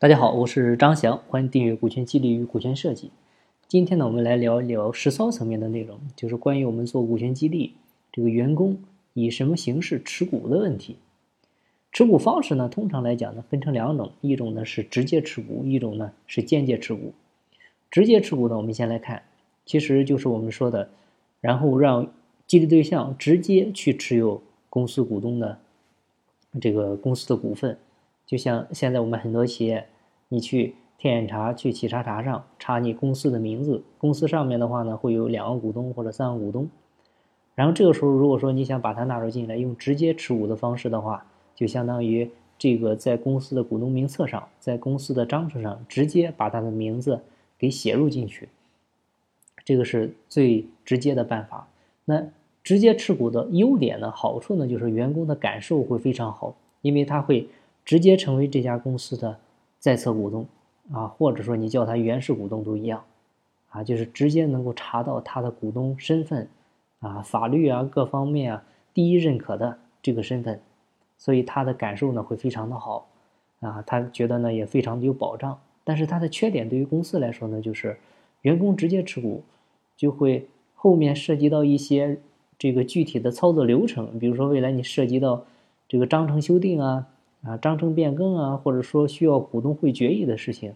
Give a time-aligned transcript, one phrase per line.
[0.00, 3.10] 大家好，我是张翔，欢迎订阅股权激励与股权设计。
[3.66, 7.74] 今天呢，我们来聊一聊实操层面的内容，就是关于我们做股权激励，
[8.12, 8.78] 这个员工
[9.14, 10.98] 以什么形式持股的问题。
[11.90, 17.12] 持股方式呢，通常来讲呢，分成两种，一种呢是直接持股，一种呢是间接持股。
[17.90, 19.24] 直接持股呢，我们先来看，
[19.66, 20.90] 其实就是我们说的，
[21.40, 22.08] 然后让
[22.46, 24.40] 激励对象直接去持有
[24.70, 25.58] 公司股东的
[26.60, 27.76] 这个公司的股份。
[28.28, 29.86] 就像现在我们很多企业，
[30.28, 36.68] 你去天眼查、去企查查上查你公司的名字，公司上面的话呢会有两个股东或者三个股东，
[37.54, 47.22] 然后这个时候如果说你想把它纳入进来，用直接持股的方式的话，就相当于这个在公司的股东名册上，在公司的章程上直接把他的名字
[47.56, 48.50] 给写入进去，
[49.64, 51.66] 这个是最直接的办法。
[52.04, 52.22] 那
[52.62, 57.48] 直接持股的优点呢，好处呢就是员工的感受会非常好，因为他会。
[57.88, 59.38] 直接成为这家公司的
[59.78, 60.46] 在册股东
[60.92, 63.02] 啊，或者说你叫他原始股东都一样
[63.70, 66.46] 啊，就是直接能够查到他的股东身份
[67.00, 70.60] 啊，法律啊各方面啊第一认可的这个身份，
[71.16, 73.08] 所以他的感受呢会非常的好
[73.60, 75.58] 啊，他觉得呢也非常的有保障。
[75.82, 77.96] 但是他的缺点对于公司来说呢，就是
[78.42, 79.42] 员工直接持股
[79.96, 82.20] 就会后面涉及到一些
[82.58, 85.46] 这个具体的操作流程，比如说未来你涉及到
[85.88, 87.06] 这个章程修订啊。
[87.42, 90.74] 啊，章程变更啊，或者说需要股东会决议的事情，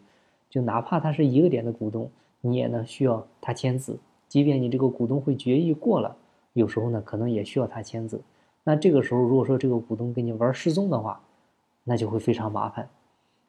[0.48, 2.08] 就哪怕他是一个点的股东，
[2.40, 3.98] 你也呢需要他签字。
[4.28, 6.16] 即便你这个股东会决议过了，
[6.52, 8.22] 有时候呢可能也需要他签字。
[8.62, 11.20] 那这个时候如果说这个股东跟你玩失踪的话，
[11.82, 12.88] 那就会非常麻烦。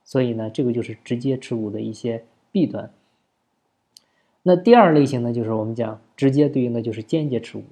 [0.04, 2.92] 所以呢，这个就是直接持股的一些弊端。
[4.42, 7.64] 那第二类型呢，就是我们讲直接对应的就是间接持股。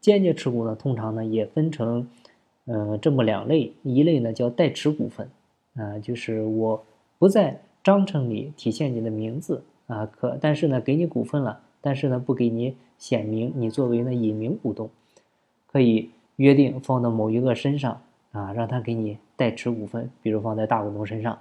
[0.00, 2.08] 间接持股呢，通常呢也分成。
[2.72, 5.28] 嗯，这么两类，一类呢叫代持股份，
[5.74, 6.80] 啊，就是我
[7.18, 14.88] 不在章程里体现你的名字啊，可但是呢给你股份了，但是呢不给你显明你作为呢隐名股东，
[15.66, 18.00] 可以约定放到某一个身上
[18.30, 21.36] 啊，让他给你代持股份，比如放在大股东身上，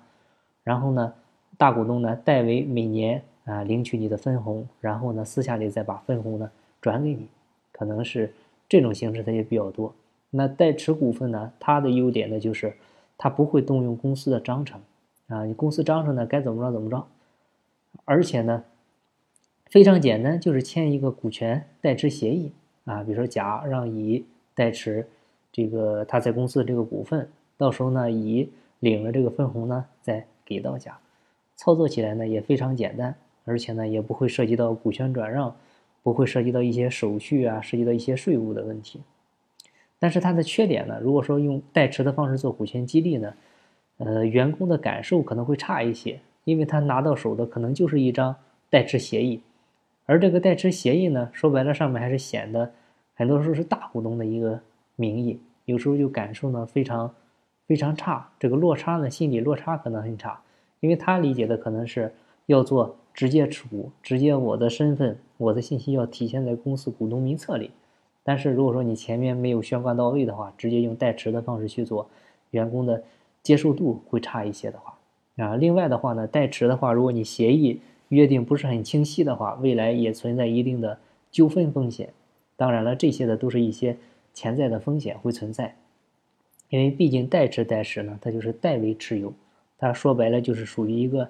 [0.63, 1.13] 然后呢
[1.59, 6.49] 大股东呢代为每年啊领取你的分红，然后呢私下里再把分红呢
[6.81, 7.27] 转给你，
[7.71, 8.33] 可能是
[8.67, 9.93] 这种形式的也比较多。
[10.31, 11.51] 那代持股份呢？
[11.59, 12.75] 它的优点呢，就是
[13.17, 14.79] 它不会动用公司的章程
[15.27, 17.07] 啊，你公司章程呢该怎么着怎么着，
[18.05, 18.63] 而且呢
[19.65, 22.51] 非常简单，就是签一个股权代持协议
[22.85, 25.07] 啊，比如说甲让乙代持
[25.51, 30.97] 这个他在公司的这个股份，到时候呢乙领了这个分红呢再给到甲，
[31.55, 33.15] 操作起来呢也非常简单，
[33.45, 35.55] 而且呢也不会涉及到股权转让，
[36.03, 39.01] 不会涉及到一些手续啊，涉及到一些税务的问题。
[39.99, 40.97] 但是它的缺点呢？
[41.01, 43.33] 如果说用代持的方式做股权激励呢，
[43.97, 48.33] 呃，员工的感受可能会差一些，因为他拿到手的可能就是一张
[48.69, 49.41] 代持协议，
[50.05, 52.71] 而这个代持协议呢，说白了上面还是显得
[53.13, 54.57] 很多时候是大股东的一个
[54.95, 57.13] 名义，有时候就感受呢非常
[57.67, 60.39] 非常差，这个落差呢心理落差可能很差，
[60.79, 62.13] 因为他理解的可能是
[62.45, 67.71] 要做直接持股，直接我的身份我的信息要体现在公司股东名册里。
[68.29, 72.07] 但是如果说你前面没有宣贯到位的话，直接用代持的方式去做，
[72.51, 73.01] 员工的
[73.41, 74.99] 接受度会差一些的话，
[75.43, 80.99] 啊，另外的话呢，代持的话，如果你协议约定不是很清晰的话，未来也存在一定的
[81.31, 82.09] 纠纷风险。
[82.55, 83.97] 当然了，这些的都是一些
[84.35, 85.75] 潜在的风险会存在，
[86.69, 89.33] 因为毕竟代持代持呢，它就是代为持有，
[89.79, 91.27] 它说白了就是属于一个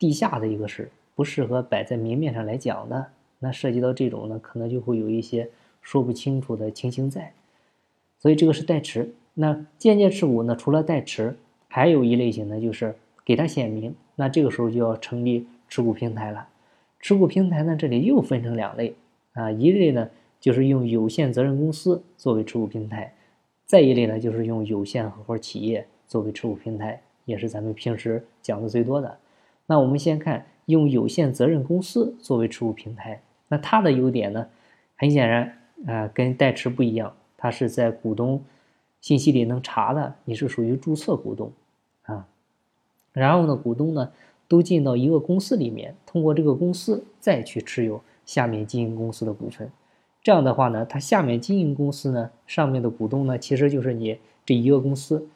[0.00, 3.06] 地下的一个事，不适合摆在明面上来讲的。
[3.38, 5.48] 那涉及到这种呢，可能就会有一些。
[5.80, 7.32] 说不清楚的情形在，
[8.18, 9.12] 所以这个是代持。
[9.34, 10.54] 那间接持股呢？
[10.56, 11.36] 除了代持，
[11.68, 13.94] 还有一类型呢，就是给他显名。
[14.16, 16.48] 那这个时候就要成立持股平台了。
[16.98, 18.94] 持股平台呢，这里又分成两类
[19.32, 23.14] 啊，一类呢就是用有限责任公司作为持股平台，
[23.64, 29.16] 再一类呢就是用有限合伙企业作为持股平台，也是咱们平时讲的最多的。
[29.66, 34.48] 那我们先看用有限责任公司作为持股平台，那它的优点呢，
[34.96, 35.56] 很显然。
[35.86, 38.44] 啊，跟代持不一样，它是在股东
[39.00, 41.50] 信息里能查的，你是属于注册股东
[42.02, 42.28] 啊。
[43.12, 44.12] 然后呢，股东呢
[44.46, 49.72] 都进到一个公司里面，通过这个公司再去持有下面经营公司的股份。
[50.22, 55.26] 这样的话呢，它下面经营公司呢上面的股东呢其实就是你这一个公司，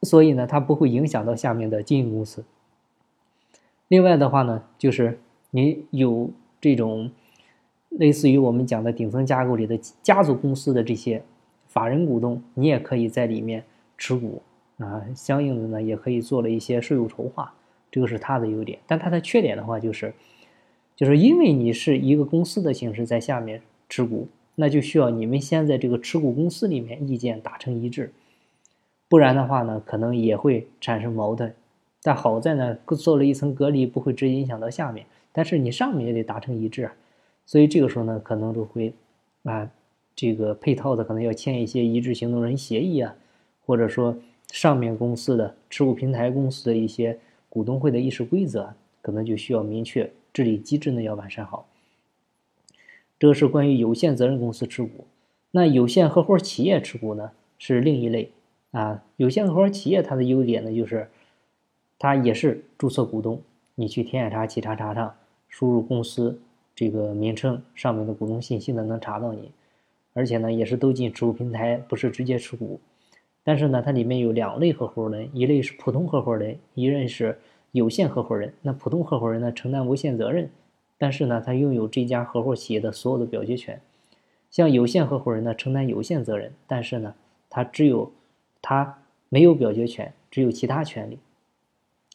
[0.00, 2.42] 所以呢它不会影响到下面的经营公司。
[3.88, 5.20] 另外的话呢，就是
[5.50, 7.10] 你有这种。
[7.98, 11.22] 类似于我们讲的顶层架构里的家族公司的这些
[11.68, 13.64] 法人股东，你也可以在里面
[13.96, 14.42] 持股
[14.78, 17.52] 啊，相应的呢也可以做了一些税务筹划，
[17.90, 18.78] 这个是它的优点。
[18.86, 20.12] 但它的缺点的话就是，
[20.96, 28.12] 就是因为你是一个公司的形式在下面持股，那就需要你们先在这个持股公司里面意见达成一致，
[29.08, 31.54] 不然的话呢，可能也会产生矛盾。
[32.02, 35.06] 但好在呢，做了一层隔离，不会直接影响到下面。
[35.32, 36.92] 但是你上面也得达成一致，啊
[37.46, 38.92] 所以这个时候呢，可能就会
[39.42, 39.70] 啊，
[40.16, 43.14] 这个配套的可能要签一些一致行动人协议啊，
[43.66, 44.16] 或者说
[44.50, 47.18] 上面公司的持股平台公司的一些
[47.48, 51.66] 股东会的议事规则，可能就需要明确治理机制呢要完善好。
[53.18, 55.06] 这是关于有限责任公司持股，
[55.50, 58.30] 那有限合伙企业持股呢是另一类
[58.70, 59.04] 啊。
[59.16, 61.08] 有限合伙企业它的优点呢就是，
[61.98, 63.40] 它也是注册股东，
[63.74, 65.14] 你去天眼查、企查查上。
[65.48, 66.40] 输入公司
[66.74, 69.50] 这个名称上面的股东信息呢，能查到你，
[70.12, 72.80] 而且呢也是都进持股平台，不是直接持股。
[73.42, 77.38] 但是呢，它里面有两类合伙人，一类是普通合伙人，一类是
[77.72, 78.54] 有限合伙人。
[78.62, 80.50] 那普通合伙人呢承担无限责任，
[80.96, 83.80] 但是呢他拥有这家合伙企业的所有的表决权。
[84.50, 87.14] 像有限合伙人呢承担有限责任，但是呢
[87.50, 88.10] 他只有
[88.62, 88.98] 他
[89.28, 91.18] 没有表决权，只有其他权利。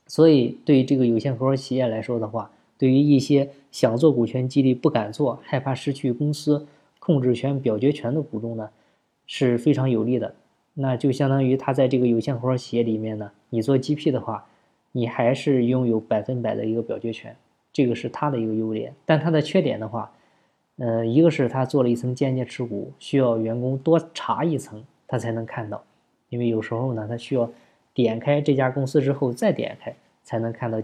[0.07, 6.65] 所以对于这个有限合伙企业来说的话，对于一些想做股权激励不敢做、害怕失去公司
[6.97, 8.69] 控制权、表决权的股东呢，
[9.27, 10.33] 是非常有利的。
[10.75, 14.47] 那就相当于他在这个有限合伙企业里面呢，你做 GP 的话，
[14.93, 17.35] 你还是拥有百分百的一个表决权，
[17.73, 18.93] 这个是他的一个优点。
[19.05, 20.09] 但他的缺点的话，
[20.77, 25.83] 呃，一个是他做了一层间接持股，需要员工多查一层，他才能看到，
[26.29, 27.51] 因为有时候呢，他需要
[27.93, 29.93] 点开这家公司之后再点开，
[30.23, 30.81] 才能看到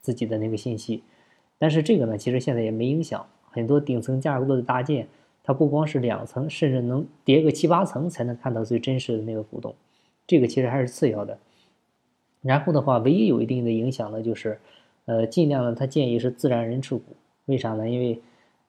[0.00, 1.02] 自己的那个信息。
[1.58, 3.26] 但是这个呢，其实现在也没影响。
[3.50, 5.08] 很多顶层架构的搭建，
[5.42, 9.74] 它不光是两层，甚至能叠个七八层才能看到最真实的那个股东。
[10.26, 11.38] 这个其实还是次要的。
[12.42, 14.58] 然后的话，唯一有一定的影响的，就是，
[15.06, 17.02] 呃，尽量呢，他建议是自然人持股。
[17.46, 17.88] 为啥呢？
[17.88, 18.20] 因为，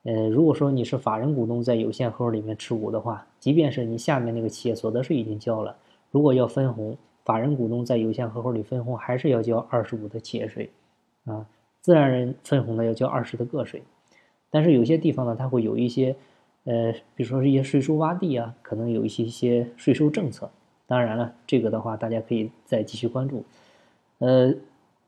[0.03, 5.75] 呃，如果说你是法人股东在有限合伙里面持股的话，即便是你下面那个企业所得税已经交了，
[6.11, 10.69] 如果要分红，法人股东在有限合伙里分红，还是要交二十五的企业税，
[11.25, 11.45] 啊。
[11.87, 13.81] 自然人分红呢要交二十的个税，
[14.49, 16.13] 但是有些地方呢，它会有一些，
[16.65, 20.49] 呃，比如说是一些税收洼地啊，可能有一些一些税收政策。
[20.85, 23.45] 当然了，这个的话大家可以再继续关注。
[24.17, 24.53] 呃，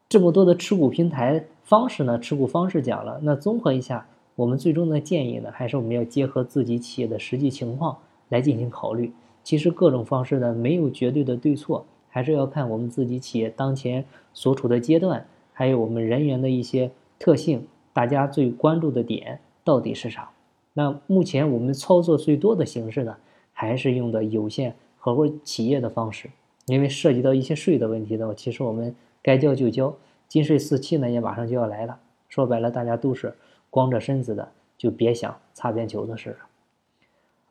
[0.08, 7.98] 这么多的持股平台方式呢，持股方式讲了，那综合一下，我们最终的建议呢，还是我们要结合自己企业的实际情况
[8.30, 9.12] 来进行考虑。
[9.44, 15.26] 其实各种方式呢，没有绝对的对错，还是要看我们自己企业当前所处的阶段。
[15.59, 16.89] 还有我们人员的一些
[17.19, 20.31] 特性，大家最关注的点到底是啥？
[20.71, 23.17] 那目前我们操作最多的形式呢，
[23.51, 26.29] 还是用的有限合伙企业的方式，
[26.67, 29.94] 因为涉及到一些税的问题的话，其实我们该交就交，
[30.29, 32.00] 金税四期呢也马上就要来了。
[32.29, 33.35] 说白了，大家都是
[33.69, 36.38] 光着身子的，就别想擦边球的事了。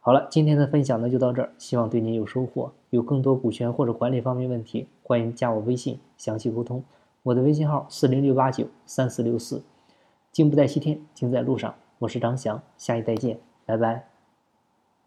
[0.00, 2.72] 好了，今天的分享呢就到这儿，希望对您有收获。
[2.88, 6.82] 有更多股权或者管理方面问题，欢迎加我微信详细沟通。
[7.28, 9.62] 我的微信号四零六八九三四六四，
[10.32, 11.74] 经不在西天，经在路上。
[11.98, 14.17] 我是张翔，下一再见，拜拜。